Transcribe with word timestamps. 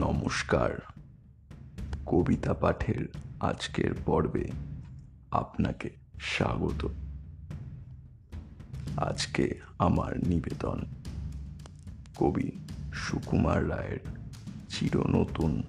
নমস্কার। 0.00 0.70
কবিতা 2.06 2.54
পাঠের 2.54 3.08
আজকের 3.40 3.94
পর্বে 4.06 4.50
আপনাকে 5.30 5.90
স্বাগত। 6.20 6.88
আজকে 8.96 9.60
আমার 9.78 10.12
নিবেদন, 10.26 10.82
কবি 12.16 12.50
সুকুমার 12.92 13.68
রায়ের 13.68 13.98
চিরনতুন 14.68 15.62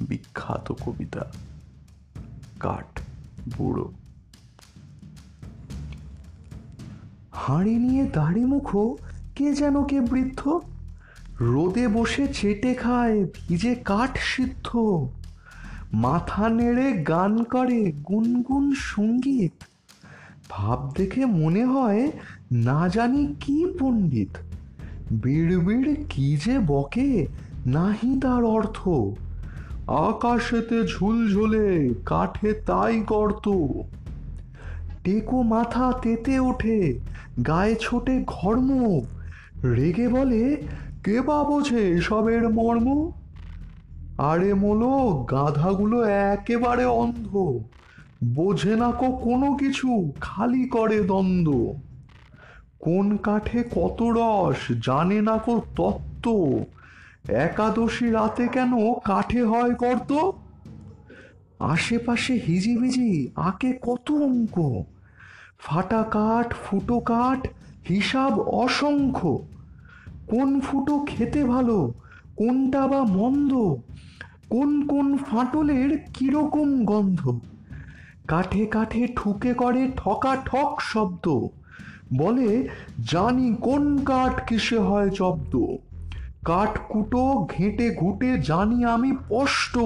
বিখ্যাত 0.00 0.72
কবিতা, 0.72 1.32
কাঠ 2.60 3.00
বুড়ো। 3.56 3.92
হাঁড়ি 7.32 7.74
নিয়ে 7.74 8.06
দাড়ি 8.06 8.44
মুখো, 8.44 8.96
কে 9.34 9.54
যেন 9.54 9.84
কে 9.84 10.00
বৃদ্ধ 10.00 10.60
রোদে 11.40 11.88
বসে 11.88 12.28
চেটে 12.32 12.74
খায়, 12.74 13.24
ভিজে 13.24 13.74
কাঠ 13.74 14.18
সিদ্ধ। 14.18 14.76
মাথা 15.92 16.48
নেড়ে 16.48 16.92
গান 16.92 17.44
করে 17.44 17.92
গুনগুন 18.08 18.74
সংগীত। 18.76 19.52
ভাব 20.50 20.92
দেখে 20.96 21.24
মনে 21.24 21.64
হয় 21.64 22.10
না 22.52 22.88
জানি 22.88 23.34
কি 23.40 23.66
পণ্ডিত। 23.78 24.28
বিড়বিড় 25.10 25.94
কি 26.10 26.36
যে 26.44 26.58
বকে, 26.58 27.26
নাহি 27.66 28.20
তার 28.20 28.44
অর্থ। 28.44 28.88
আকাশেতে 29.86 30.86
ঝুলঝুলে 30.86 31.94
কাঠে 32.06 32.52
তাই 32.52 33.00
গর্ত। 33.00 33.48
টেকো 35.04 35.42
মাথা 35.42 35.92
তেতে 36.02 36.38
ওঠে, 36.38 36.98
গায়ে 37.46 37.74
ছোটে 37.80 38.24
ঘর্ম। 38.26 39.00
রেগে 39.64 40.08
বলে 40.08 40.62
কে 41.04 41.20
বা 41.20 41.44
বোঝে 41.44 41.78
এসবের 41.78 42.48
মর্ম? 42.48 43.10
আরে 44.18 44.54
মোলো, 44.54 45.26
গাধাগুলো 45.30 46.02
একেবারে 46.02 46.84
অন্ধ। 46.84 47.60
বোঝে 48.24 48.76
না 48.76 48.90
কো 48.90 49.12
কোনো 49.12 49.54
কিছু, 49.54 50.12
খালি 50.20 50.68
করে 50.68 51.00
দ্বন্দ্ব। 51.00 51.74
কোন 52.78 53.16
কাঠে 53.16 53.62
কত 53.62 54.02
রস, 54.02 54.56
জানে 54.86 55.22
না 55.22 55.38
কো 55.38 55.62
তত্ত্ব। 55.76 56.64
একাদশী 57.28 58.10
রাতে 58.10 58.48
কেন 58.48 58.94
কাঠে 58.94 59.42
হয় 59.42 59.74
কর্ত 59.74 60.30
আশেপাশে 61.58 62.40
হিজিবিজি, 62.46 63.28
আকে 63.36 63.78
কত 63.82 64.12
অঙ্ক? 64.12 64.82
ফাটা 65.58 66.02
কাঠ, 66.02 66.54
ফুটো 66.64 67.00
কাঠ, 67.00 67.48
হিসাব 67.88 68.40
অসংখ্য। 68.40 69.38
কোন 70.28 70.60
ফুটো 70.60 70.98
খেতে 70.98 71.44
ভালো, 71.44 71.94
কোনটা 72.36 72.86
বা 72.86 73.04
মন্দ, 73.04 73.76
কোন 74.48 74.86
কোন 74.86 75.16
ফাটলের 75.16 75.98
কীরকম 76.14 76.84
গন্ধ? 76.84 77.40
কাঠে 78.28 78.66
কাঠে 78.66 79.08
ঠুকে 79.16 79.54
করে 79.54 79.90
ঠকা 79.96 80.36
ঠক 80.36 80.78
শব্দ। 80.80 81.46
বলে, 82.16 82.68
জানি 83.12 83.54
কোন 83.60 83.98
কাঠ 83.98 84.48
কিসে 84.48 84.78
হয় 84.78 85.10
জব্দ। 85.10 85.56
কাঠ 86.44 86.78
কুটো, 86.88 87.48
ঘেঁটে 87.58 87.94
ঘুটে 87.94 88.38
জানি 88.38 88.84
আমি 88.84 89.12
স্পষ্ট। 89.12 89.78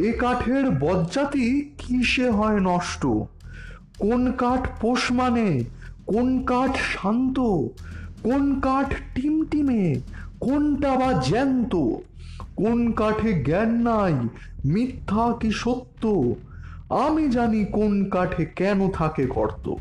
এ 0.00 0.12
কাঠের 0.12 0.70
বজ্জাতি 0.70 1.74
কিসে 1.78 2.30
হয় 2.30 2.60
নষ্ট? 2.60 3.06
কোন 3.98 4.32
কাঠ 4.32 4.68
পোষ 4.80 5.12
মানে 5.12 5.64
কোন 6.06 6.42
কাঠ 6.42 6.76
শান্ত? 6.76 7.40
কোন 8.22 8.60
কাঠ 8.60 8.94
টিমটিমে? 9.14 10.00
কোনটা 10.40 10.96
বা 10.96 11.12
জ্যান্ত? 11.12 11.76
কোন 12.56 12.92
কাঠে 12.92 13.44
জ্ঞান 13.44 13.68
নাই? 13.68 14.14
মিথ্যা 14.64 15.38
কি 15.40 15.50
সত্য? 15.50 16.34
আমি 16.88 17.28
জানি 17.28 17.64
কোন 17.64 18.08
কাঠে 18.08 18.44
কেন 18.46 18.90
থাকে 18.90 19.26
গর্ত। 19.26 19.74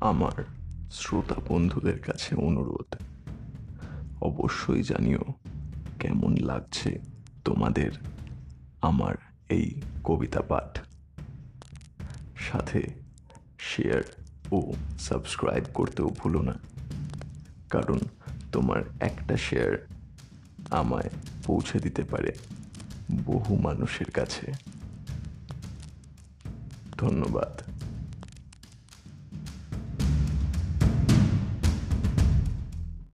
আমার 0.00 0.44
শ্রোতা 0.90 1.34
বন্ধুদের 1.48 1.98
কাছে 1.98 2.34
অনুরোধ, 2.34 2.96
অবশ্যই 4.20 4.82
জানিও 4.82 5.24
কেমন 6.00 6.36
লাগছে 6.36 7.00
তোমাদের 7.44 7.90
আমার 8.82 9.14
এই 9.48 9.80
কবিতা 10.04 10.42
পাঠ। 10.42 10.78
সাথে 12.36 13.09
শেয়ার 13.70 14.02
ও 14.52 14.72
সাবস্ক্রাইব 14.98 15.64
করতেও 15.74 16.08
ভুলো 16.08 16.42
না। 16.42 16.54
কারণ 17.70 17.98
তোমার 18.52 18.82
একটা 19.00 19.36
শেয়ার 19.36 19.86
আমায় 20.70 21.10
পৌঁছে 21.46 21.78
দিতে 21.80 22.02
পারে 22.04 22.32
বহু 23.24 23.56
মানুষের 23.56 24.10
কাছে। 24.10 24.52
ধন্যবাদ। 26.98 27.79